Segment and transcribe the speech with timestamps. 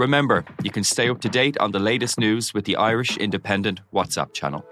[0.00, 3.82] Remember, you can stay up to date on the latest news with the Irish Independent
[3.92, 4.64] WhatsApp channel.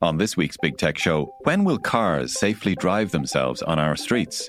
[0.00, 4.48] On this week's Big Tech Show, when will cars safely drive themselves on our streets?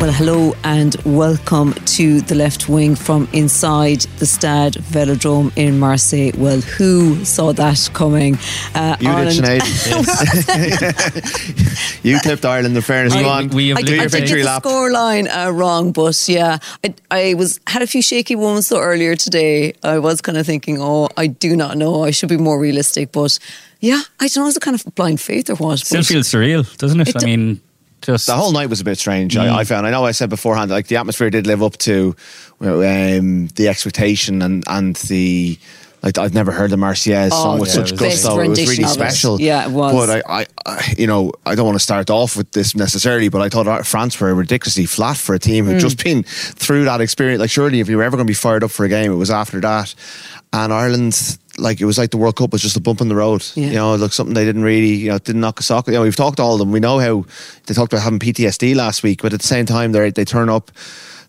[0.00, 6.32] Well, hello and welcome to the left wing from inside the Stade Velodrome in Marseille.
[6.38, 8.38] Well, who saw that coming?
[8.74, 9.42] Uh, you Ireland.
[9.42, 11.20] did, Sinead.
[12.02, 13.12] you tipped Ireland in fairness.
[13.12, 13.48] I, Go on.
[13.50, 14.62] We, we do your I victory lap.
[14.62, 18.80] the scoreline uh, wrong, but yeah, I, I was had a few shaky moments though
[18.80, 19.74] earlier today.
[19.82, 22.04] I was kind of thinking, oh, I do not know.
[22.04, 23.38] I should be more realistic, but
[23.80, 24.48] yeah, I don't know.
[24.48, 25.80] Is it kind of blind faith or what?
[25.80, 27.08] Still feels surreal, doesn't it?
[27.08, 27.60] it I mean
[28.02, 29.34] just the whole night was a bit strange.
[29.34, 29.40] Mm.
[29.40, 29.86] I, I, found.
[29.86, 32.16] I know I said beforehand, like the atmosphere did live up to
[32.60, 35.58] um, the expectation and and the.
[36.02, 38.40] Like I've never heard the Marseillaise oh, sung with yeah, such gusto.
[38.40, 39.34] It was really special.
[39.34, 39.42] It.
[39.42, 39.92] Yeah, it was.
[39.94, 43.28] But I, I, I, you know, I don't want to start off with this necessarily,
[43.28, 45.80] but I thought France were ridiculously flat for a team who'd mm.
[45.80, 47.40] just been through that experience.
[47.40, 49.16] Like, surely, if you were ever going to be fired up for a game, it
[49.16, 49.94] was after that.
[50.54, 53.16] And Ireland, like it was like the World Cup was just a bump in the
[53.16, 53.44] road.
[53.54, 53.66] Yeah.
[53.66, 55.86] You know, like something they didn't really, you know, didn't knock a sock.
[55.86, 56.72] You know, we've talked to all of them.
[56.72, 57.24] We know how
[57.66, 60.48] they talked about having PTSD last week, but at the same time, they they turn
[60.48, 60.70] up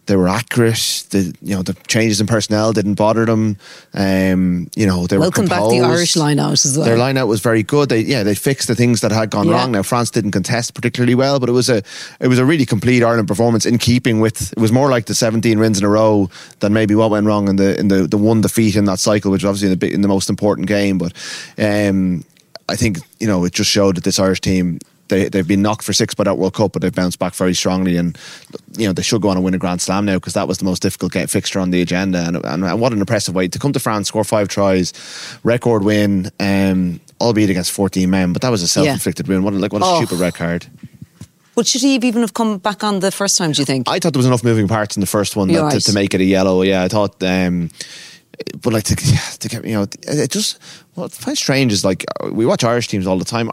[0.08, 1.06] they were accurate.
[1.10, 3.58] The you know the changes in personnel didn't bother them.
[3.94, 6.86] Um, you know they welcome were back the Irish line out as well.
[6.86, 7.90] Their lineout was very good.
[7.90, 9.54] They yeah they fixed the things that had gone yeah.
[9.54, 9.72] wrong.
[9.72, 11.84] Now France didn't contest particularly well, but it was a
[12.20, 14.52] it was a really complete Ireland performance in keeping with.
[14.52, 16.30] It was more like the 17 wins in a row
[16.60, 19.32] than maybe what went wrong in the in the the one defeat in that cycle,
[19.32, 20.98] which was obviously in the in the most important game.
[20.98, 21.14] But
[21.58, 22.26] um,
[22.68, 24.80] I think you know it just showed that this Irish team
[25.12, 27.54] they they've been knocked for six by that World Cup, but they've bounced back very
[27.54, 28.18] strongly, and
[28.76, 30.58] you know they should go on and win a Grand Slam now because that was
[30.58, 33.48] the most difficult get fixture on the agenda, and, and, and, what an impressive way
[33.48, 34.94] to come to France, score five tries,
[35.44, 39.36] record win, um, albeit against fourteen men, but that was a self inflicted yeah.
[39.36, 39.44] win.
[39.44, 39.98] What like what a oh.
[39.98, 40.66] stupid red card.
[41.54, 43.52] But should he even have come back on the first time?
[43.52, 43.88] Do you think?
[43.90, 45.74] I thought there was enough moving parts in the first one that, right.
[45.74, 46.62] to, to, make it a yellow.
[46.62, 47.22] Yeah, I thought.
[47.22, 47.70] Um,
[48.62, 48.96] but like to,
[49.40, 50.62] to get you know, it just
[50.94, 53.52] what I find strange is like we watch Irish teams all the time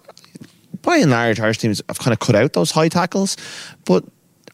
[0.83, 3.37] by and large, Irish teams have kind of cut out those high tackles.
[3.85, 4.05] But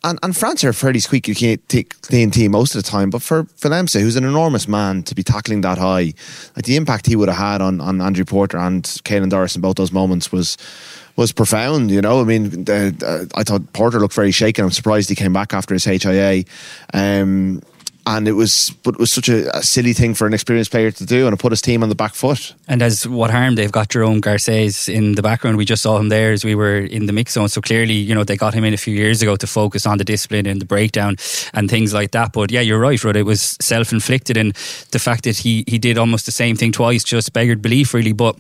[0.05, 1.57] and, and France are fairly squeaky
[2.03, 3.11] clean team most of the time.
[3.11, 6.13] But for for who's an enormous man, to be tackling that high,
[6.55, 9.63] like the impact he would have had on, on Andrew Porter and Caelan Doris in
[9.63, 10.59] both those moments was
[11.17, 11.91] was profound.
[11.91, 14.65] You know, I mean, I thought Porter looked very shaken.
[14.65, 16.45] I'm surprised he came back after his HIA.
[16.93, 17.63] Um,
[18.07, 20.91] and it was but it was such a, a, silly thing for an experienced player
[20.91, 22.55] to do and it put his team on the back foot.
[22.69, 25.57] And as what harm they've got Jerome Garces in the background.
[25.57, 27.49] We just saw him there as we were in the mix zone.
[27.49, 29.99] So clearly you know they got him in a few years ago to focus on
[29.99, 31.17] the discipline and the breakdown
[31.53, 32.33] and things like that.
[32.33, 33.17] But yeah you're right Rud.
[33.17, 34.55] It was self-inflicted and
[34.91, 38.13] the fact that he he did almost the same thing twice just beggared belief really.
[38.13, 38.37] But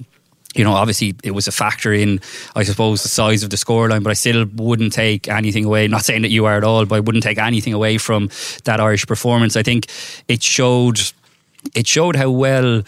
[0.54, 2.20] you know, obviously it was a factor in,
[2.54, 5.88] I suppose, the size of the scoreline, but I still wouldn't take anything away.
[5.88, 8.30] Not saying that you are at all, but I wouldn't take anything away from
[8.64, 9.56] that Irish performance.
[9.56, 9.86] I think
[10.28, 11.00] it showed,
[11.74, 12.82] it showed how well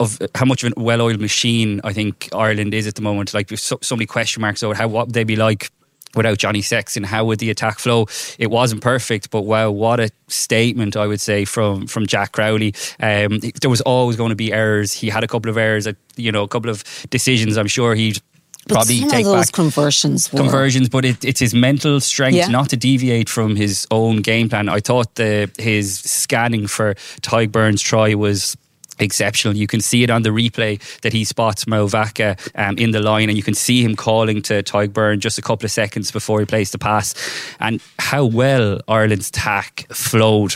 [0.00, 3.32] of how much of a well-oiled machine I think Ireland is at the moment.
[3.32, 5.70] Like so, so many question marks over how what would they be like
[6.14, 8.06] without Johnny Sexton, how would the attack flow?
[8.38, 12.74] It wasn't perfect, but wow, what a statement I would say from from Jack Crowley.
[13.00, 14.92] Um, there was always going to be errors.
[14.92, 15.86] He had a couple of errors,
[16.16, 17.56] you know, a couple of decisions.
[17.56, 18.18] I'm sure he'd
[18.66, 20.32] but probably take those back conversions.
[20.32, 20.38] Were.
[20.38, 22.48] Conversions, but it, it's his mental strength yeah.
[22.48, 24.68] not to deviate from his own game plan.
[24.68, 28.56] I thought the his scanning for Tadhg Beirne's try was
[28.98, 29.56] exceptional.
[29.56, 33.00] You can see it on the replay that he spots Mo Vaka um, in the
[33.00, 36.40] line, and you can see him calling to Beirne just a couple of seconds before
[36.40, 37.14] he plays the pass,
[37.60, 40.54] and how well Ireland's tack flowed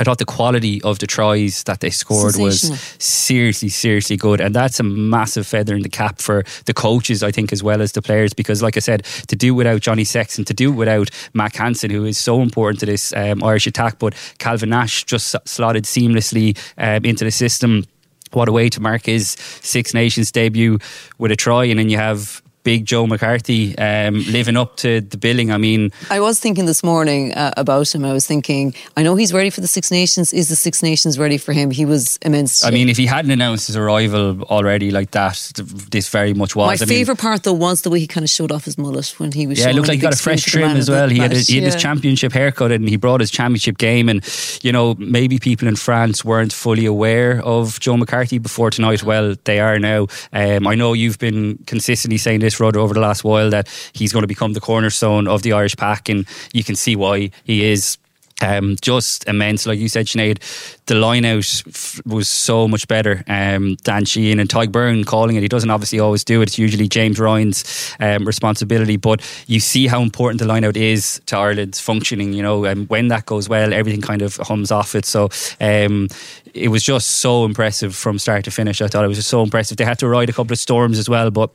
[0.00, 2.62] I thought the quality of the tries that they scored was
[2.98, 4.40] seriously, seriously good.
[4.40, 7.82] And that's a massive feather in the cap for the coaches, I think, as well
[7.82, 8.32] as the players.
[8.32, 12.06] Because, like I said, to do without Johnny Sexton, to do without Mack Hansen, who
[12.06, 17.04] is so important to this um, Irish attack, but Calvin Nash just slotted seamlessly um,
[17.04, 17.84] into the system
[18.32, 19.30] what a way to mark his
[19.60, 20.78] Six Nations debut
[21.18, 25.16] with a try, and then you have big Joe McCarthy um, living up to the
[25.16, 25.50] billing.
[25.50, 28.04] I mean, I was thinking this morning uh, about him.
[28.04, 30.32] I was thinking, I know he's ready for the Six Nations.
[30.32, 31.70] Is the Six Nations ready for him?
[31.70, 32.64] He was immense.
[32.64, 35.52] I mean, if he hadn't announced his arrival already like that,
[35.90, 36.80] this very much was.
[36.80, 39.32] My favourite part though was the way he kind of showed off his mullet when
[39.32, 39.58] he was.
[39.58, 41.08] Yeah, it looked like he got a fresh trim as well.
[41.08, 41.70] He had, a, he had yeah.
[41.72, 44.08] his championship haircut and he brought his championship game.
[44.08, 44.26] And
[44.62, 49.02] you know, maybe people in France weren't fully aware of Joe McCarthy before tonight.
[49.02, 50.06] Well, they are now.
[50.32, 54.12] Um, I know you've been consistently saying this, Rod, over the last while that he's
[54.12, 57.70] going to become the cornerstone of the Irish pack, and you can see why he
[57.70, 57.98] is.
[58.42, 60.38] Um, just immense, like you said, Sinead.
[60.86, 63.22] The line out f- was so much better.
[63.28, 65.42] Um, Dan Sheehan and Tadhg Beirne calling it.
[65.42, 66.44] He doesn't obviously always do it.
[66.48, 68.96] It's usually James Ryan's um, responsibility.
[68.96, 72.32] But you see how important the line out is to Ireland's functioning.
[72.32, 75.04] You know, and when that goes well, everything kind of hums off it.
[75.04, 75.28] So
[75.60, 76.08] um,
[76.54, 78.80] it was just so impressive from start to finish.
[78.80, 79.76] I thought it was just so impressive.
[79.76, 81.50] They had to ride a couple of storms as well, but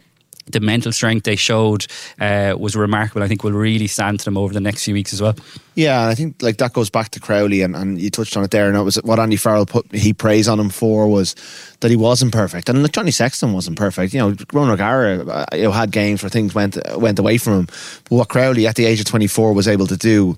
[0.47, 1.87] the mental strength they showed
[2.19, 3.23] uh, was remarkable.
[3.23, 5.35] I think will really stand to them over the next few weeks as well.
[5.73, 8.51] Yeah, I think like that goes back to Crowley, and, and you touched on it
[8.51, 8.67] there.
[8.67, 11.35] And it was what Andy Farrell put he praised on him for was
[11.81, 14.13] that he wasn't perfect, and like Johnny Sexton wasn't perfect.
[14.13, 17.59] You know, Ronan O'Gara uh, you know, had games where things went went away from
[17.59, 20.37] him, but what Crowley at the age of twenty four was able to do.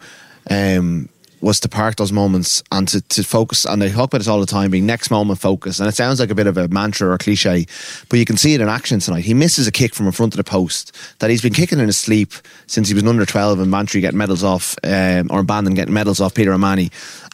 [0.50, 1.10] Um,
[1.42, 4.40] was to park those moments and to, to focus and they talk about this all
[4.40, 7.10] the time being next moment focus and it sounds like a bit of a mantra
[7.10, 7.66] or a cliche
[8.10, 9.24] but you can see it in action tonight.
[9.24, 11.88] He misses a kick from in front of the post that he's been kicking in
[11.88, 12.34] his sleep
[12.66, 16.20] since he was under 12 and Bantry getting medals off um, or Bandon getting medals
[16.20, 16.90] off Peter O'Mahony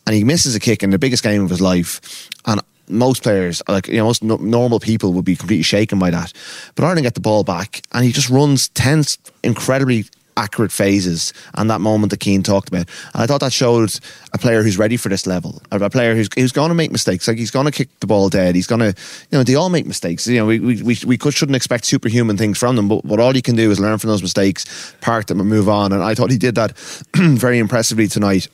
[0.05, 2.29] and he misses a kick in the biggest game of his life.
[2.45, 6.33] And most players, like you know, most normal people would be completely shaken by that.
[6.75, 10.05] But Ireland get the ball back, and he just runs tense, incredibly
[10.37, 12.87] accurate phases and that moment that Cian talked about.
[13.13, 13.93] And I thought that showed
[14.33, 17.27] a player who's ready for this level, a player who's, who's going to make mistakes.
[17.27, 18.55] Like he's going to kick the ball dead.
[18.55, 18.87] He's going to,
[19.31, 20.27] you know, they all make mistakes.
[20.27, 23.35] You know, we, we, we could, shouldn't expect superhuman things from them, but what all
[23.35, 25.91] you can do is learn from those mistakes, park them and move on.
[25.91, 26.77] And I thought he did that
[27.15, 28.47] very impressively tonight.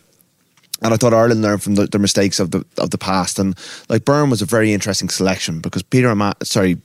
[0.81, 3.37] And I thought Ireland learned from the, the, mistakes of the of the past.
[3.37, 3.57] And
[3.89, 6.77] like Beirne was a very interesting selection because Peter, sorry,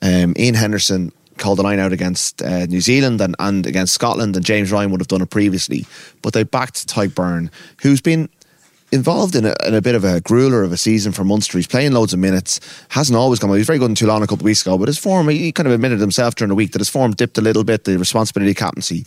[0.00, 4.36] um, Ian Henderson called the line out against uh, New Zealand and, and against Scotland,
[4.36, 5.86] and James Ryan would have done it previously.
[6.22, 7.50] But they backed Tadhg Beirne,
[7.82, 8.28] who's been
[8.90, 11.58] involved in a, in a, bit of a grueler of a season for Munster.
[11.58, 13.52] He's playing loads of minutes, hasn't always well.
[13.52, 15.52] He was very good in Toulon a couple of weeks ago, but his form, he
[15.52, 17.98] kind of admitted himself during the week that his form dipped a little bit, the
[17.98, 19.04] responsibility captaincy.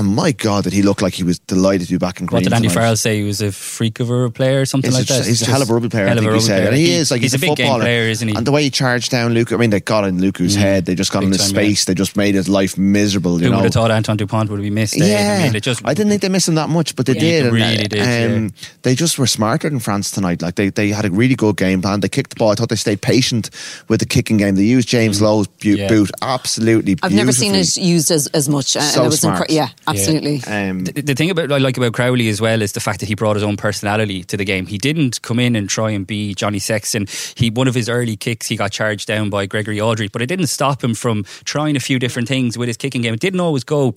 [0.00, 2.38] And my God, did he look like he was delighted to be back in Green?
[2.38, 2.80] What did Andy tonight.
[2.80, 3.18] Farrell say?
[3.18, 5.28] He was a freak of a player or something he's like a, that?
[5.28, 6.68] He's a hell of a rugby player, I think he said.
[6.68, 7.82] And he, he is, like, he's, he's a, big footballer.
[7.82, 8.34] player, isn't he?
[8.34, 10.60] And the way he charged down Lucu, I mean, they got in Lucu's mm.
[10.60, 10.86] head.
[10.86, 11.84] They just got big in his time, space.
[11.84, 11.90] Yeah.
[11.90, 13.56] They just made his life miserable, you Who know?
[13.58, 14.96] would have thought Antoine Dupont would be missed?
[14.96, 15.44] Yeah.
[15.46, 17.42] I, mean, just, I didn't think they missed him that much, but they yeah, did.
[17.42, 18.68] They and, really did, um, yeah.
[18.80, 20.40] They just were smarter than France tonight.
[20.40, 22.00] Like, they, they had a really good game plan.
[22.00, 22.52] They kicked the ball.
[22.52, 23.50] I thought they stayed patient
[23.88, 24.54] with the kicking game.
[24.54, 25.24] They used James mm.
[25.24, 28.76] Lowe's bu- boot absolutely I've never seen it used as, as much.
[28.76, 29.50] Uh, so and it was smart.
[29.50, 30.42] Yeah, absolutely.
[30.46, 33.00] Um, the, the thing about about I like about Crowley as well is the fact
[33.00, 34.66] that he brought his own personality to the game.
[34.66, 37.06] He didn't come in and try and be Johnny Sexton.
[37.34, 40.26] He one of his early kicks he got charged down by Gregory Alldritt, but it
[40.26, 43.14] didn't stop him from trying a few different things with his kicking game.
[43.14, 43.96] It didn't always go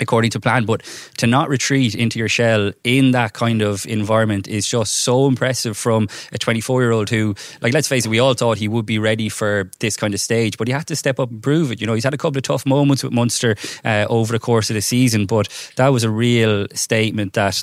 [0.00, 0.64] according to plan.
[0.64, 0.82] But
[1.18, 5.76] to not retreat into your shell in that kind of environment is just so impressive
[5.76, 8.86] from a 24 year old who, like, let's face it, we all thought he would
[8.86, 11.72] be ready for this kind of stage, but he had to step up and prove
[11.72, 11.80] it.
[11.80, 14.70] You know, he's had a couple of tough moments with Munster uh, over the course
[14.70, 17.62] of the season, but that was a real statement that,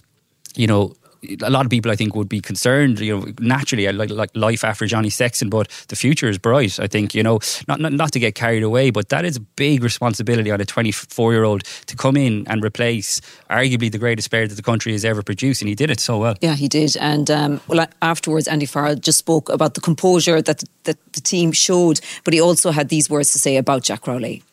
[0.55, 0.95] you know,
[1.41, 4.63] a lot of people I think would be concerned, you know, naturally like, like life
[4.63, 6.79] after Johnny Sexton, but the future is bright.
[6.79, 9.39] I think, you know, not, not not to get carried away, but that is a
[9.39, 14.29] big responsibility on a 24 year old to come in and replace arguably the greatest
[14.29, 16.35] player that the country has ever produced, and he did it so well.
[16.41, 16.95] Yeah, he did.
[16.97, 21.51] And um, well, afterwards, Andy Farrell just spoke about the composure that that the team
[21.51, 24.43] showed, but he also had these words to say about Jack Crowley.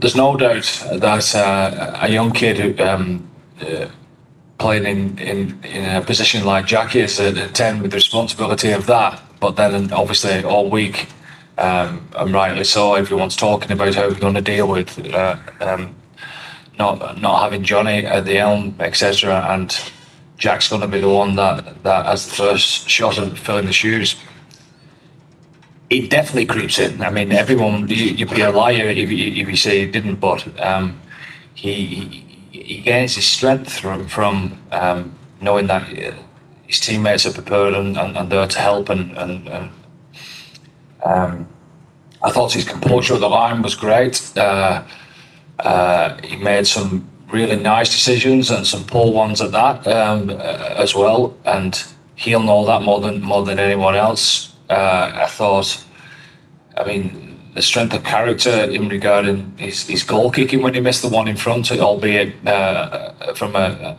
[0.00, 3.28] There's no doubt that uh, a young kid who um,
[3.60, 3.88] uh,
[4.58, 8.72] playing in, in, in a position like Jackie is at, at 10 with the responsibility
[8.72, 9.22] of that.
[9.40, 11.08] But then obviously all week,
[11.58, 15.94] um, and rightly so, everyone's talking about how we're going to deal with uh, um,
[16.78, 19.46] not not having Johnny at the helm, etc.
[19.48, 19.74] And
[20.36, 23.72] Jack's going to be the one that, that has the first shot at filling the
[23.72, 24.16] shoes.
[25.88, 27.00] It definitely creeps in.
[27.00, 30.16] I mean, everyone, you, would be a liar if you, if you say he didn't,
[30.16, 31.00] but um,
[31.54, 32.25] he,
[32.66, 36.12] he gains his strength from, from um, knowing that uh,
[36.66, 39.70] his teammates are prepared and, and, and there to help and, and, and
[41.04, 41.48] um,
[42.22, 44.36] I thought his composure at the line was great.
[44.36, 44.82] Uh,
[45.60, 50.34] uh, he made some really nice decisions and some poor ones at that um, uh,
[50.76, 51.84] as well, and
[52.16, 54.54] he'll know that more than more than anyone else.
[54.68, 55.84] Uh, I thought,
[56.76, 57.25] I mean,
[57.56, 61.26] the strength of character in regarding his, his goal kicking when he missed the one
[61.26, 63.98] in front, albeit uh, from a,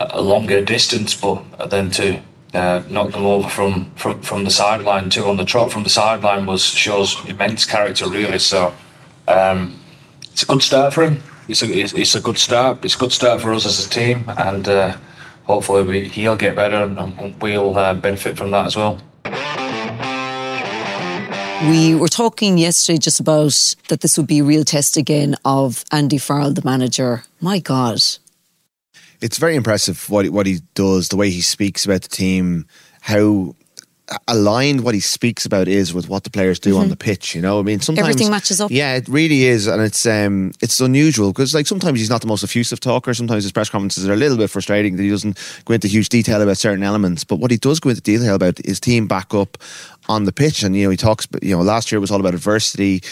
[0.00, 2.20] a longer distance, but then to
[2.54, 5.88] uh, knock them over from, from, from the sideline too on the trot from the
[5.88, 8.40] sideline was shows immense character really.
[8.40, 8.74] So
[9.28, 9.78] um,
[10.32, 11.22] it's a good start for him.
[11.46, 12.84] It's a it's, a good start.
[12.84, 14.96] It's a good start for us as a team, and uh,
[15.44, 19.00] hopefully we, he'll get better and, we'll uh, benefit from that as well.
[21.62, 25.84] We were talking yesterday just about that this would be a real test again of
[25.90, 27.24] Andy Farrell, the manager.
[27.40, 27.98] My God,
[29.20, 32.66] it's very impressive what what he does, the way he speaks about the team,
[33.00, 33.56] how
[34.26, 36.82] aligned what he speaks about is with what the players do mm-hmm.
[36.82, 37.34] on the pitch.
[37.34, 38.70] You know, I mean, sometimes everything matches up.
[38.70, 42.26] Yeah, it really is, and it's um, it's unusual because like sometimes he's not the
[42.26, 43.14] most effusive talker.
[43.14, 46.08] Sometimes his press conferences are a little bit frustrating that he doesn't go into huge
[46.08, 47.24] detail about certain elements.
[47.24, 49.58] But what he does go into detail about is team back up
[50.08, 51.26] on the pitch, and you know, he talks.
[51.42, 53.02] You know, last year was all about adversity.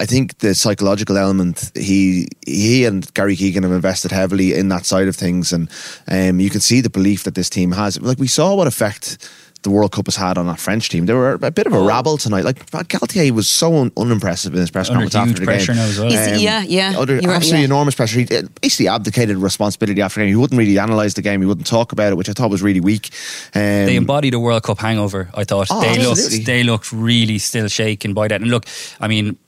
[0.00, 4.86] I think the psychological element he he and Gary Keegan have invested heavily in that
[4.86, 5.70] side of things, and
[6.08, 8.00] um, you can see the belief that this team has.
[8.00, 9.18] Like we saw what effect
[9.64, 11.06] the World Cup has had on that French team.
[11.06, 11.86] They were a bit of a oh.
[11.86, 12.44] rabble tonight.
[12.44, 16.06] Like Galthié was so un- unimpressive in his press Under conference after the game.
[16.06, 16.34] Well.
[16.34, 16.98] Um, yeah, yeah.
[16.98, 17.64] Under absolutely yeah.
[17.64, 18.20] enormous pressure.
[18.20, 18.26] He
[18.60, 20.34] basically abdicated responsibility after the game.
[20.34, 21.40] He wouldn't really analyse the game.
[21.40, 23.10] He wouldn't talk about it, which I thought was really weak.
[23.54, 25.30] Um, they embodied a World Cup hangover.
[25.34, 26.36] I thought oh, they absolutely.
[26.36, 28.42] looked they looked really still shaken by that.
[28.42, 28.66] And look,
[29.00, 29.38] I mean,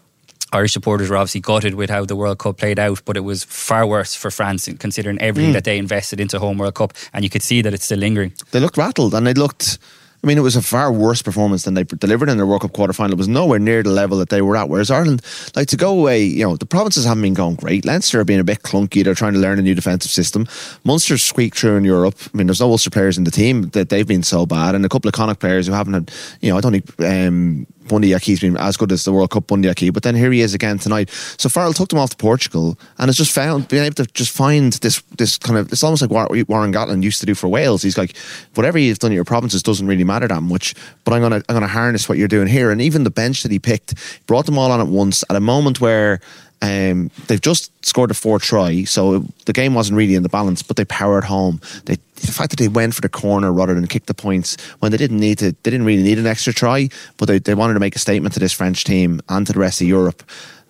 [0.53, 3.45] Irish supporters were obviously gutted with how the World Cup played out, but it was
[3.45, 5.55] far worse for France considering everything mm.
[5.55, 8.33] that they invested into home World Cup, and you could see that it's still lingering.
[8.53, 9.79] They looked rattled, and they looked
[10.27, 12.73] I mean, it was a far worse performance than they delivered in their World Cup
[12.73, 13.13] quarterfinal.
[13.13, 14.69] It was nowhere near the level that they were at.
[14.69, 15.23] Whereas Ireland,
[15.55, 17.85] like to go away, you know, the provinces haven't been going great.
[17.85, 19.05] Leinster are being a bit clunky.
[19.05, 20.49] They're trying to learn a new defensive system.
[20.83, 22.17] Munster's squeaked through in Europe.
[22.35, 24.85] I mean, there's no Ulster players in the team that they've been so bad, and
[24.85, 28.15] a couple of Connacht players who haven't had, you know, I don't think um, Bundee
[28.15, 30.55] Aki's been as good as the World Cup Bundee Aki, but then here he is
[30.55, 31.11] again tonight.
[31.39, 34.31] So Farrell took them off to Portugal and has just found being able to just
[34.31, 37.83] find this this kind of it's almost like Warren Gatland used to do for Wales.
[37.83, 38.17] He's like,
[38.55, 40.75] whatever you've done in your provinces doesn't really matter that much,
[41.05, 42.71] but I'm gonna I'm gonna harness what you're doing here.
[42.71, 43.95] And even the bench that he picked
[44.27, 46.21] brought them all on at once at a moment where
[46.63, 50.63] um, they've just scored a four try, so the game wasn't really in the balance,
[50.63, 51.61] but they powered home.
[51.85, 54.91] They, the fact that they went for the corner rather than kick the points when
[54.91, 57.75] they didn't need to, they didn't really need an extra try, but they, they wanted
[57.75, 60.23] to make a statement to this French team and to the rest of Europe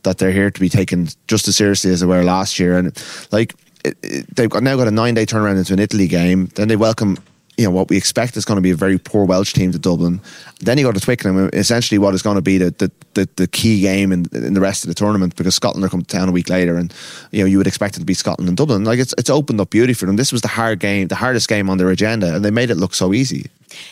[0.02, 2.78] that they're here to be taken just as seriously as they were last year.
[2.78, 2.96] And
[3.30, 3.54] like,
[4.02, 6.46] they've now got a nine day turnaround into an Italy game.
[6.54, 7.18] Then they welcome
[7.56, 9.78] you know what we expect is going to be a very poor Welsh team to
[9.78, 10.20] Dublin.
[10.60, 13.46] Then you go to Twickenham, essentially what is going to be the the, the, the
[13.46, 16.28] key game in, in the rest of the tournament because Scotland are coming to town
[16.28, 16.92] a week later, and
[17.30, 18.84] you know you would expect it to be Scotland and Dublin.
[18.84, 20.16] Like it's it's opened up beauty for them.
[20.16, 22.76] This was the hard game, the hardest game on their agenda, and they made it
[22.76, 23.50] look so easy.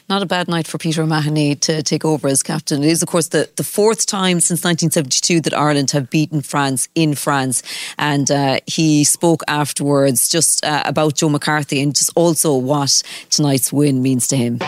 [0.09, 2.83] Not a bad night for Peter O'Mahony to take over as captain.
[2.83, 6.89] It is, of course, the, the fourth time since 1972 that Ireland have beaten France
[6.95, 7.63] in France.
[7.99, 13.73] And uh, he spoke afterwards just uh, about Joe McCarthy and just also what tonight's
[13.73, 14.59] win means to him.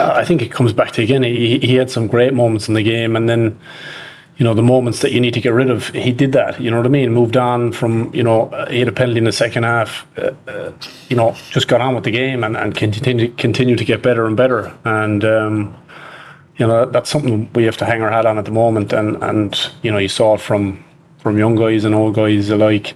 [0.00, 2.82] I think it comes back to again, he, he had some great moments in the
[2.82, 3.58] game and then
[4.40, 6.58] you know, the moments that you need to get rid of, he did that.
[6.58, 7.12] You know what I mean?
[7.12, 10.06] Moved on from, you know, he had a penalty in the second half.
[10.16, 10.72] Uh, uh,
[11.10, 14.24] you know, just got on with the game and, and continue continue to get better
[14.26, 14.74] and better.
[14.86, 15.76] And um,
[16.56, 18.94] you know, that's something we have to hang our hat on at the moment.
[18.94, 20.82] And and you know, you saw it from
[21.18, 22.94] from young guys and old guys alike.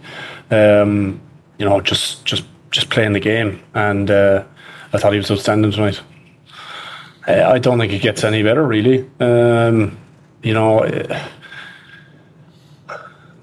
[0.50, 1.20] Um,
[1.58, 3.62] you know, just just just playing the game.
[3.74, 4.44] And uh,
[4.94, 6.00] I thought he was outstanding tonight.
[7.28, 9.10] Uh, I don't think it gets any better, really.
[9.20, 9.98] Um,
[10.42, 10.84] you know,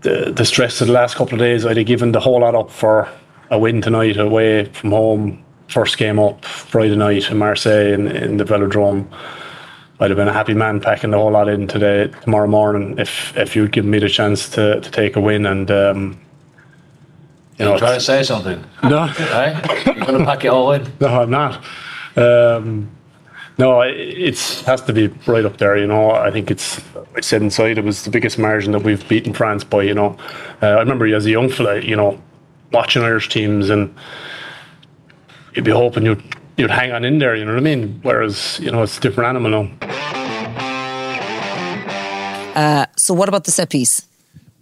[0.01, 2.55] the the stress of the last couple of days, I'd have given the whole lot
[2.55, 3.09] up for
[3.49, 5.43] a win tonight away from home.
[5.67, 9.07] First game up Friday night in Marseille in, in the Velodrome.
[9.99, 13.37] I'd have been a happy man packing the whole lot in today, tomorrow morning, if
[13.37, 15.45] if you'd given me the chance to, to take a win.
[15.45, 16.19] And um,
[17.57, 18.63] you know, try to say something.
[18.83, 19.61] No, hey?
[19.85, 20.91] you're going to pack it all in.
[20.99, 21.63] No, I'm not.
[22.17, 22.89] Um,
[23.57, 25.77] no, it has to be right up there.
[25.77, 26.81] You know, I think it's.
[27.15, 29.83] I said inside it was the biggest margin that we've beaten France by.
[29.83, 30.17] You know,
[30.61, 32.21] uh, I remember as a young fella, you know,
[32.71, 33.93] watching Irish teams and
[35.53, 36.23] you'd be hoping you'd
[36.57, 37.35] you'd hang on in there.
[37.35, 37.99] You know what I mean?
[38.03, 39.87] Whereas you know it's a different animal now.
[42.55, 44.07] Uh, so what about the set piece?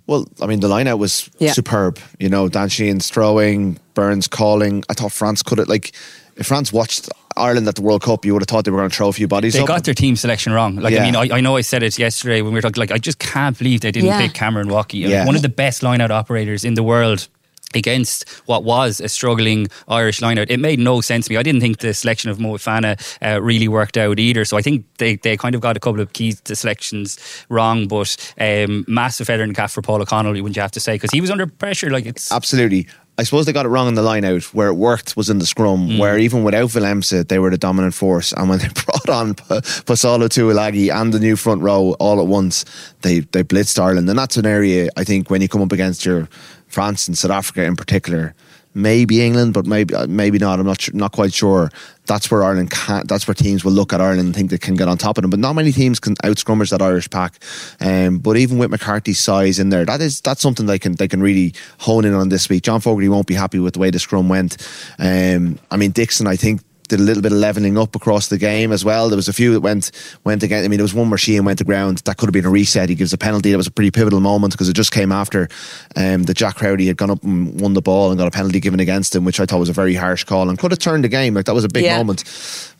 [0.08, 1.51] Well, I mean, the line out was yeah.
[1.51, 2.00] superb.
[2.19, 4.84] You know, Dan Sheehan's throwing, Beirne's calling.
[4.89, 5.91] I thought France could have like
[6.36, 8.89] if France watched Ireland at the World Cup, you would have thought they were going
[8.89, 9.53] to throw a few bodies.
[9.53, 9.67] They up.
[9.67, 10.75] got their team selection wrong.
[10.75, 11.01] Like yeah.
[11.01, 12.79] I mean, I, I, know I said it yesterday when we were talking.
[12.79, 14.22] Like I just can't believe they didn't yeah.
[14.22, 15.25] pick Cameron Woki, yeah.
[15.25, 17.27] one of the best line-out operators in the world
[17.75, 20.50] against what was a struggling Irish lineout.
[20.50, 21.38] It made no sense to me.
[21.38, 24.46] I didn't think the selection of Moefana uh, really worked out either.
[24.46, 27.19] So I think they, they kind of got a couple of key to selections
[27.50, 27.88] wrong.
[27.88, 30.96] But um, massive feather in the cap for Paul O'Connell, wouldn't you have to say?
[30.96, 31.89] Because he was under pressure.
[31.89, 32.88] Like it's absolutely.
[33.20, 34.44] I suppose they got it wrong in the line out.
[34.54, 36.00] Where it worked was in the scrum, mm.
[36.00, 38.32] where even without Willemse, they were the dominant force.
[38.32, 42.28] And when they brought on P- Posolo Tuilagi and the new front row all at
[42.28, 42.64] once,
[43.02, 44.10] they, they blitzed Ireland.
[44.10, 46.30] And that's an area, I think, when you come up against your
[46.70, 48.36] France and South Africa in particular,
[48.74, 50.60] maybe England, but maybe uh, maybe not.
[50.60, 51.70] I'm not sure, not quite sure.
[52.06, 53.06] That's where Ireland can.
[53.06, 55.22] That's where teams will look at Ireland and think they can get on top of
[55.22, 55.30] them.
[55.30, 57.36] But not many teams can outscrummage that Irish pack.
[57.80, 61.08] Um, but even with McCarthy's size in there, that is that's something they can they
[61.08, 62.64] can really hone in on this week.
[62.64, 64.58] John Fogarty won't be happy with the way the scrum went.
[64.98, 68.38] Um, I mean Dickson, I think did a little bit of leveling up across the
[68.38, 69.10] game as well.
[69.10, 69.91] There was a few that went
[70.24, 70.65] went again.
[70.65, 72.00] I mean, there was one where Sheehan went to ground.
[72.00, 72.89] That could have been a reset.
[72.89, 73.51] He gives a penalty.
[73.51, 75.48] That was a pretty pivotal moment because it just came after
[75.96, 78.60] um, the Jack Crowley had gone up and won the ball and got a penalty
[78.60, 81.03] given against him, which I thought was a very harsh call and could have turned
[81.03, 81.34] the game.
[81.34, 81.98] Like that was a big yeah.
[81.98, 82.24] moment.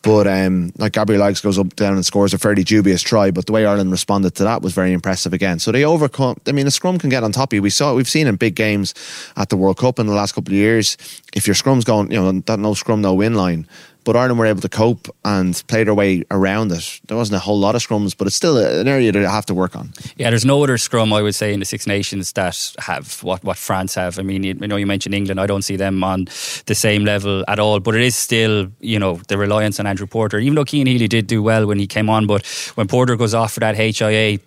[0.02, 3.52] But um, like Gabrillagues goes up down and scores a fairly dubious try, but the
[3.52, 5.60] way Ireland responded to that was very impressive again.
[5.60, 6.40] So they overcome.
[6.48, 7.62] I mean, a scrum can get on top of you.
[7.62, 8.94] We saw we've seen in big games
[9.36, 10.98] at the World Cup in the last couple of years.
[11.36, 13.68] If your scrum's going, you know, that no scrum, no win line
[14.10, 17.00] but Ireland were able to cope and play their way around it.
[17.06, 19.54] There wasn't a whole lot of scrums, but it's still an area that have to
[19.54, 19.94] work on.
[20.18, 23.44] Yeah, there's no other scrum I would say in the Six Nations that have what,
[23.44, 24.18] what France have.
[24.18, 25.40] I mean, you, know, you mentioned England.
[25.40, 26.26] I don't see them on
[26.66, 30.08] the same level at all, but it is still, you know, the reliance on Andrew
[30.08, 30.40] Porter.
[30.40, 33.36] Even though Cian Healy did do well when he came on, but when Porter goes
[33.36, 34.40] off for that HIA,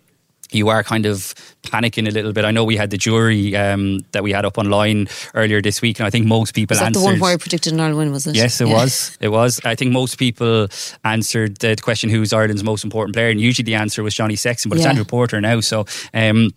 [0.55, 2.45] you are kind of panicking a little bit.
[2.45, 5.99] I know we had the jury um, that we had up online earlier this week,
[5.99, 7.01] and I think most people was that answered.
[7.01, 8.35] the one where I predicted an Ireland win, was it?
[8.35, 8.75] Yes, it yeah.
[8.75, 9.17] was.
[9.21, 9.61] It was.
[9.65, 10.69] I think most people
[11.05, 14.69] answered the question, "Who's Ireland's most important player?" And usually the answer was Johnny Sexton,
[14.69, 14.85] but yeah.
[14.85, 15.61] it's Andrew Porter now.
[15.61, 15.87] So.
[16.15, 16.51] Um,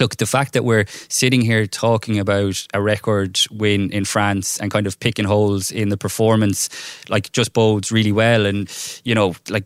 [0.00, 4.70] look, the fact that we're sitting here talking about a record win in France and
[4.70, 6.68] kind of picking holes in the performance,
[7.08, 8.46] like just bodes really well.
[8.46, 8.70] And,
[9.04, 9.64] you know, like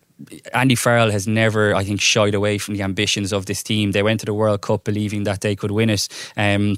[0.53, 3.92] Andy Farrell has never, I think, shied away from the ambitions of this team.
[3.92, 6.09] They went to the World Cup believing that they could win it.
[6.37, 6.77] Um,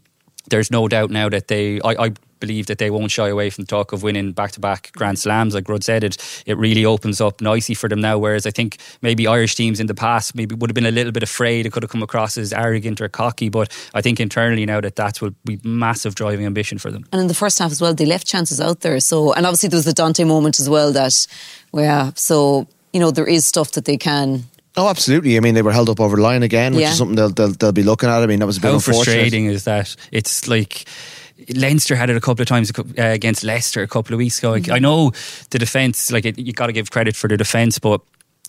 [0.50, 1.80] there's no doubt now that they.
[1.80, 5.18] I, I, believe that they won't shy away from the talk of winning back-to-back Grand
[5.18, 5.54] Slams.
[5.54, 8.18] Like Rod said, it it really opens up nicely for them now.
[8.18, 11.12] Whereas I think maybe Irish teams in the past maybe would have been a little
[11.12, 11.64] bit afraid.
[11.64, 13.48] It could have come across as arrogant or cocky.
[13.48, 17.06] But I think internally now that that will be massive driving ambition for them.
[17.10, 19.00] And in the first half as well, they left chances out there.
[19.00, 20.92] So and obviously there was the Dante moment as well.
[20.92, 21.26] That
[21.72, 24.44] yeah, so you know, there is stuff that they can
[24.76, 25.36] Oh, absolutely.
[25.36, 26.90] I mean, they were held up over the line again, which yeah.
[26.90, 28.22] is something they'll, they'll, they'll be looking at.
[28.22, 29.96] I mean, that was a bit How frustrating is that?
[30.12, 30.86] It's like
[31.54, 34.52] Leinster had it a couple of times uh, against Leicester a couple of weeks ago.
[34.52, 34.72] Mm-hmm.
[34.72, 35.12] I know
[35.50, 38.00] the defence, like you got to give credit for the defence, but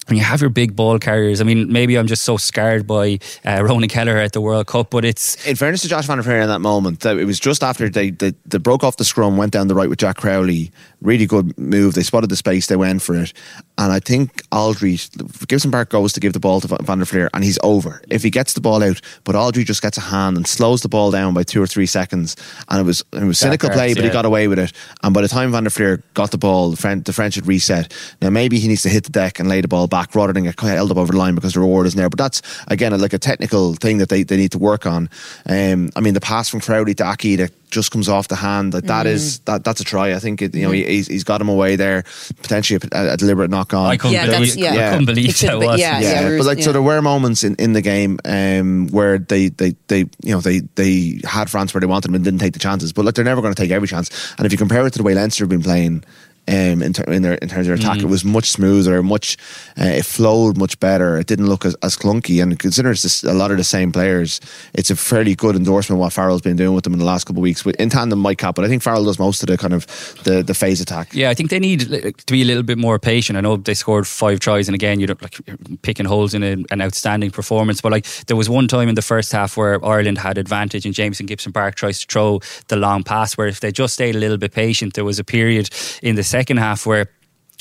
[0.08, 3.20] when you have your big ball carriers, I mean, maybe I'm just so scared by
[3.46, 5.46] uh, Ronan Kelleher at the World Cup, but it's.
[5.46, 8.12] In fairness to Josh Van der Flier in that moment, it was just after they,
[8.12, 10.72] they, they, broke off the scrum, went down the right with Jack Crowley.
[11.02, 11.94] Really good move.
[11.94, 13.34] They spotted the space, they went for it.
[13.78, 17.30] And I think Alldritt, Gibson Park goes to give the ball to Van der Flier,
[17.34, 18.02] and he's over.
[18.10, 20.90] If he gets the ball out, but Alldritt just gets a hand and slows the
[20.90, 22.36] ball down by two or three seconds.
[22.70, 24.10] And it was it was cynical play, but yeah.
[24.10, 24.74] he got away with it.
[25.04, 27.46] And by the time Van der Flier got the ball, the French, the French had
[27.46, 27.94] reset.
[28.22, 30.44] Now, maybe he needs to hit the deck and lay the ball back rather than
[30.44, 32.10] get held up over the line because the reward isn't there.
[32.10, 35.10] But that's again like a technical thing that they, they need to work on.
[35.46, 38.74] Um, I mean, the pass from Crowley to Aki that just comes off the hand.
[38.74, 39.10] Like that mm.
[39.10, 40.14] is that that's a try.
[40.14, 42.04] I think it, you know he, he's, he's got him away there.
[42.42, 43.88] Potentially a, a deliberate knock on.
[43.88, 44.72] I couldn't yeah, believe, yeah.
[44.72, 45.80] I couldn't believe that was.
[45.80, 49.18] Yeah, yeah, yeah, but like so there were moments in, in the game um, where
[49.18, 52.40] they, they they you know they they had France where they wanted them and didn't
[52.40, 52.94] take the chances.
[52.94, 54.34] But like they're never going to take every chance.
[54.38, 56.04] And if you compare it to the way Leinster have been playing
[56.48, 58.00] um, in, ter- in, their, in terms of their attack.
[58.00, 58.04] Mm.
[58.04, 59.38] It was much smoother, much
[59.80, 61.18] uh, it flowed much better.
[61.18, 62.42] It didn't look as, as clunky.
[62.42, 64.40] And considering it's a lot of the same players,
[64.74, 67.42] it's a fairly good endorsement what Farrell's been doing with them in the last couple
[67.42, 67.66] of weeks.
[67.66, 69.86] In tandem, Mike Catt, but I think Farrell does most of the kind of
[70.24, 71.14] the, the phase attack.
[71.14, 73.38] Yeah, I think they need to be a little bit more patient.
[73.38, 75.40] I know they scored five tries, and again, you're like
[75.82, 77.82] picking holes in a, an outstanding performance.
[77.82, 80.96] But like there was one time in the first half where Ireland had advantage, and
[80.96, 83.38] Jamison Gibson Park tries to throw the long pass.
[83.38, 85.70] Where if they just stayed a little bit patient, there was a period
[86.02, 87.10] in the second half where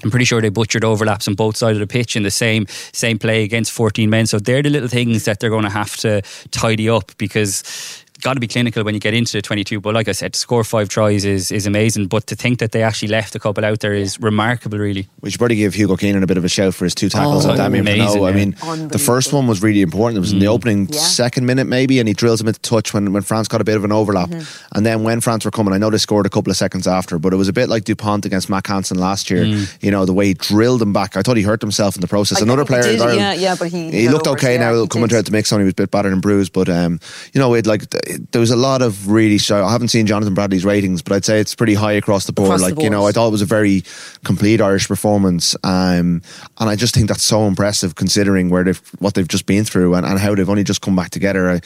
[0.04, 2.66] I'm pretty sure they butchered overlaps on both sides of the pitch in the same
[2.92, 4.26] same play against 14 men.
[4.26, 8.34] So they're the little things that they're going to have to tidy up because got
[8.34, 9.80] to be clinical when you get into the 22.
[9.80, 12.08] But like I said, to score five tries is, is amazing.
[12.08, 15.06] But to think that they actually left a couple out there is remarkable, really.
[15.20, 17.46] We should probably give Hugo Keenan a bit of a shout for his two tackles
[17.46, 18.28] oh, on Damian amazing, yeah.
[18.28, 20.16] I mean, the first one was really important.
[20.16, 20.34] It was mm.
[20.34, 20.54] in the mm.
[20.54, 20.98] opening yeah.
[20.98, 23.76] second minute, maybe, and he drills him into touch when, when France got a bit
[23.76, 24.28] of an overlap.
[24.28, 24.76] Mm-hmm.
[24.76, 27.20] And then when France were coming, I know they scored a couple of seconds after,
[27.20, 29.44] but it was a bit like Dupont against Mack Hansen last year.
[29.44, 29.84] Mm.
[29.84, 31.16] You know, the way he drilled him back.
[31.16, 32.40] I thought he hurt himself in the process.
[32.40, 35.52] Another player, did, yeah, yeah, but he, he looked okay now coming throughout the mix.
[35.52, 36.98] Only was a bit battered and bruised, but um,
[37.32, 37.84] you know, it like
[38.32, 39.38] there was a lot of really.
[39.38, 39.64] show.
[39.64, 42.48] I haven't seen Jonathan Bradley's ratings, but I'd say it's pretty high across the board.
[42.48, 43.84] Across like the you know, I thought it was a very
[44.24, 46.22] complete Irish performance, um,
[46.58, 49.94] and I just think that's so impressive considering where they've what they've just been through
[49.94, 51.50] and, and how they've only just come back together.
[51.50, 51.60] I,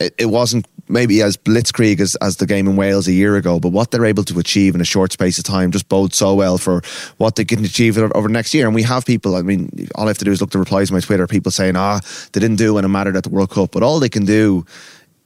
[0.00, 3.60] it, it wasn't maybe as blitzkrieg as, as the game in Wales a year ago,
[3.60, 6.34] but what they're able to achieve in a short space of time just bodes so
[6.34, 6.82] well for
[7.18, 8.66] what they can achieve over next year.
[8.66, 10.90] And we have people, I mean, all I have to do is look the replies
[10.90, 12.00] on my Twitter, people saying, ah,
[12.32, 14.64] they didn't do when it mattered at the World Cup, but all they can do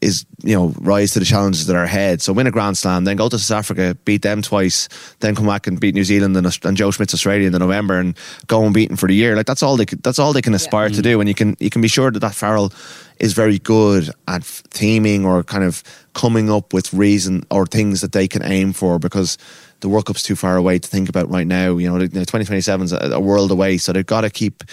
[0.03, 2.21] is you know rise to the challenges that are ahead.
[2.21, 4.89] So win a Grand Slam, then go to South Africa, beat them twice,
[5.21, 7.99] then come back and beat New Zealand and, and Joe Schmidt's Australia in the November,
[7.99, 8.17] and
[8.49, 9.37] go and unbeaten for the year.
[9.37, 10.97] Like that's all they that's all they can aspire yeah.
[10.97, 11.05] to mm.
[11.05, 12.73] do, and you can you can be sure that that Farrell
[13.21, 18.13] is very good at theming or kind of coming up with reason or things that
[18.13, 19.39] they can aim for because
[19.81, 21.77] the World Cup's too far away to think about right now.
[21.77, 24.65] You know, 2027 is a world away, so they've got to keep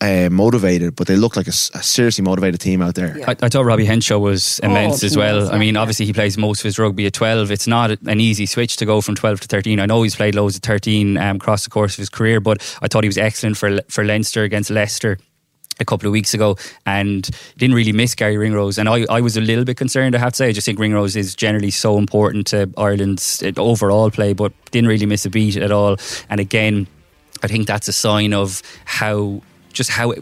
[0.00, 3.18] uh, motivated, but they look like a, a seriously motivated team out there.
[3.18, 3.30] Yeah.
[3.30, 5.40] I, I, thought Robbie Henshaw was oh, immense oh, as well.
[5.40, 5.80] Nice, I mean, yeah.
[5.80, 7.50] obviously he plays most of his rugby at 12.
[7.50, 9.80] It's not an easy switch to go from 12 to 13.
[9.80, 12.60] I know he's played loads of 13 um, across the course of his career, but
[12.80, 15.18] I thought he was excellent for for Leinster against Leicester
[15.80, 16.56] a couple of weeks ago
[16.86, 18.78] and didn't really miss Garry Ringrose.
[18.78, 20.48] And I, I was a little bit concerned, I have to say.
[20.48, 25.06] I just think Ringrose is generally so important to Ireland's overall play, but didn't really
[25.06, 25.96] miss a beat at all.
[26.28, 26.88] And again,
[27.42, 29.42] I think that's a sign of how
[29.78, 30.12] just how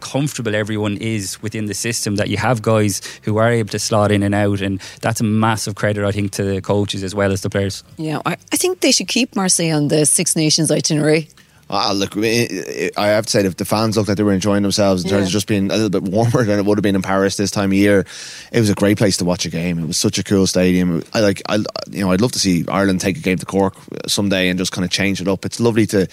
[0.00, 4.12] comfortable everyone is within the system that you have guys who are able to slot
[4.12, 7.32] in and out and that's a massive credit I think to the coaches as well
[7.32, 10.70] as the players yeah I, I think they should keep Marseille on the Six Nations
[10.70, 11.28] itinerary
[11.70, 15.04] Ah, look, I have to say, if the fans looked like they were enjoying themselves
[15.04, 15.26] in terms yeah.
[15.26, 17.50] of just being a little bit warmer than it would have been in Paris this
[17.50, 18.06] time of year,
[18.52, 19.78] it was a great place to watch a game.
[19.78, 21.04] It was such a cool stadium.
[21.12, 21.56] I like, I,
[21.90, 23.74] you know, I'd love to see Ireland take a game to Cork
[24.06, 25.44] someday and just kind of change it up.
[25.44, 26.08] It's lovely to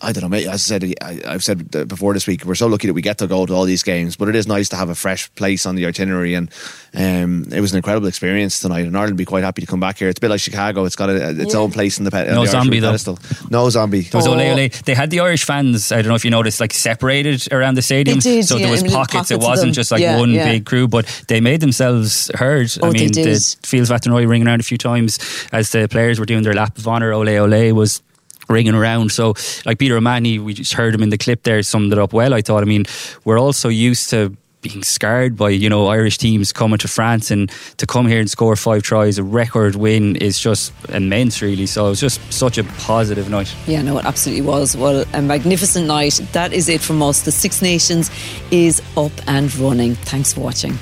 [0.00, 0.46] I don't know, mate.
[0.46, 3.18] As I said, I, have said before this week, we're so lucky that we get
[3.18, 4.16] to go to all these games.
[4.16, 6.50] But it is nice to have a fresh place on the itinerary, and
[6.94, 8.86] um, it was an incredible experience tonight.
[8.86, 10.08] And Ireland be quite happy to come back here.
[10.08, 11.60] It's a bit like Chicago; it's got a, its yeah.
[11.60, 12.96] own place in the no the zombie though.
[13.50, 14.02] No zombie.
[14.02, 14.34] There was oh.
[14.34, 14.68] ole ole.
[14.68, 15.90] They had the Irish fans.
[15.90, 18.20] I don't know if you noticed, like separated around the stadium.
[18.20, 19.14] Did, so yeah, there was pockets.
[19.14, 19.30] pockets.
[19.32, 22.70] It wasn't just like yeah, one big crew, but they made themselves heard.
[22.80, 25.18] Oh, I mean, the Fields of Athenry ringing around a few times
[25.50, 27.12] as the players were doing their lap of honour.
[27.12, 28.02] Ole ole was
[28.48, 29.12] ringing around.
[29.12, 29.34] So,
[29.64, 32.34] like Peter O'Mahony, we just heard him in the clip there, summed it up well.
[32.34, 32.62] I thought.
[32.62, 32.84] I mean,
[33.24, 37.50] we're also used to being scarred by you know Irish teams coming to France and
[37.76, 41.66] to come here and score five tries, a record win is just immense, really.
[41.66, 43.54] So it was just such a positive night.
[43.66, 44.76] Yeah, no, it absolutely was.
[44.76, 46.20] Well, a magnificent night.
[46.32, 47.22] That is it from us.
[47.22, 48.10] The Six Nations
[48.50, 49.94] is up and running.
[49.94, 50.78] Thanks for watching.